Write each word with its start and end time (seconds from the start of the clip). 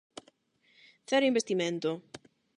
Cero 1.09 1.27
investimento. 1.31 1.89